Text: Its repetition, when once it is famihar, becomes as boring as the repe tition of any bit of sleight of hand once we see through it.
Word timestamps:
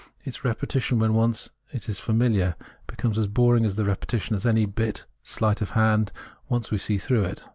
Its 0.25 0.43
repetition, 0.43 0.97
when 0.97 1.13
once 1.13 1.51
it 1.71 1.87
is 1.87 1.99
famihar, 1.99 2.55
becomes 2.87 3.19
as 3.19 3.27
boring 3.27 3.63
as 3.63 3.75
the 3.75 3.83
repe 3.85 4.07
tition 4.07 4.31
of 4.35 4.47
any 4.47 4.65
bit 4.65 5.01
of 5.01 5.05
sleight 5.21 5.61
of 5.61 5.69
hand 5.77 6.11
once 6.49 6.71
we 6.71 6.79
see 6.79 6.97
through 6.97 7.23
it. 7.23 7.43